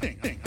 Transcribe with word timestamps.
When 0.00 0.37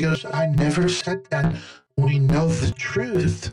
goes, 0.00 0.24
I 0.24 0.46
never 0.46 0.88
said 0.88 1.24
that. 1.30 1.54
We 1.96 2.18
know 2.18 2.48
the 2.48 2.72
truth. 2.72 3.52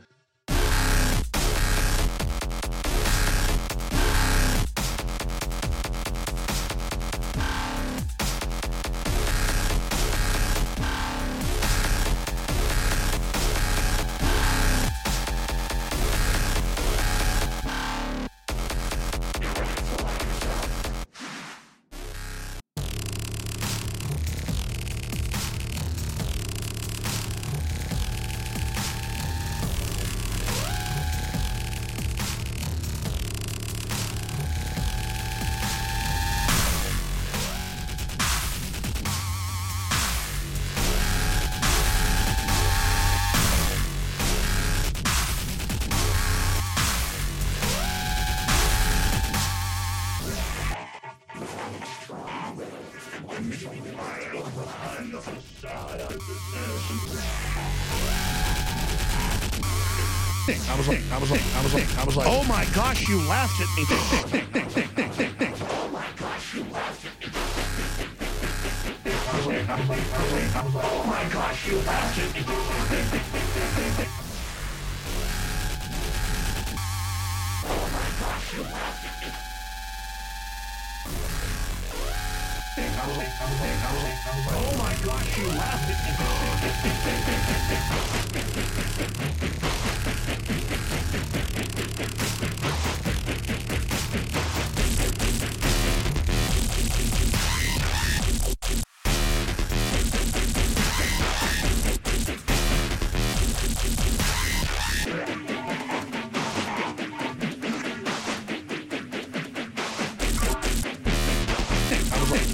I 53.70 53.74
was 60.76 60.88
like, 60.88 61.02
I 61.12 61.20
was 61.20 61.30
like, 61.30 61.42
I 61.54 61.62
was 61.62 61.74
like, 61.76 61.98
I 62.00 62.04
was 62.04 62.16
like, 62.18 62.28
oh 62.28 62.44
my 62.46 62.66
gosh, 62.74 63.08
you 63.08 63.20
laughed 63.30 63.62
at 63.62 63.68
me. 63.78 63.86
Oh 65.62 65.90
my 65.94 66.08
gosh, 66.18 66.56
you 66.56 66.64
laughed 66.64 67.06
at 67.06 67.14
me. 67.22 67.30
Oh 70.82 71.06
my 71.06 71.24
gosh, 71.32 71.68
you 71.68 71.78
laughed 71.78 72.18
at 72.18 72.34
me. 72.34 72.42
Was 83.08 83.18
like, 83.18 83.28
I 83.42 83.46
was 83.46 83.62
like, 83.62 83.80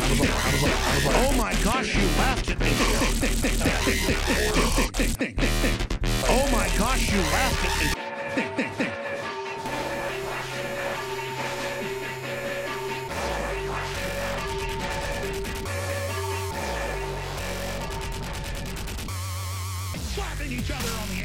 oh 0.08 1.34
my 1.36 1.54
gosh, 1.64 1.96
you 1.96 2.08
laughed 2.20 2.52
at 2.52 2.60
me. 2.60 2.68
Oh 6.28 6.48
my 6.52 6.70
gosh, 6.78 7.12
you 7.12 7.20
laughed 7.20 7.66
at 7.66 7.80
me. 7.82 7.88
Slapping 20.14 20.52
each 20.52 20.70
other 20.70 20.92
on 21.02 21.08
the 21.10 21.24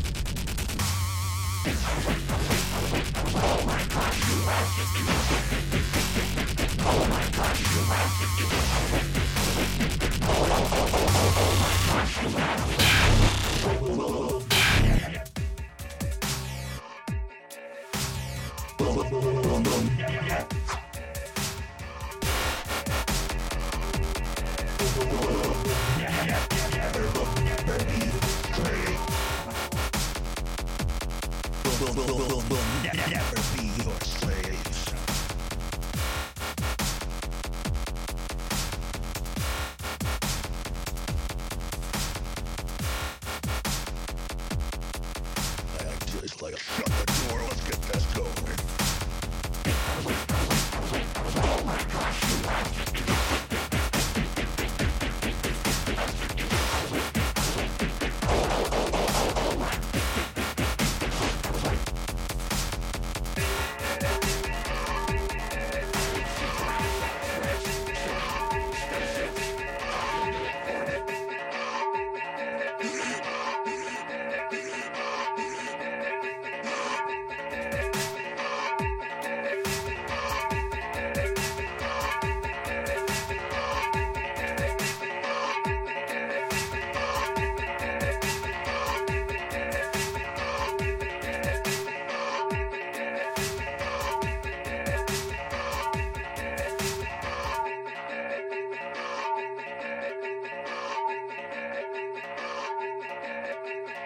ass. 0.00 0.09
Will, 32.50 32.70
never 33.10 33.36
be 33.56 33.99